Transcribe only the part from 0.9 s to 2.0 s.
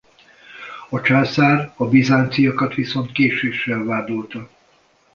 császár a